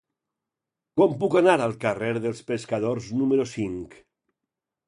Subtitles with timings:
[1.01, 3.99] Com puc anar al carrer dels Pescadors número cinc?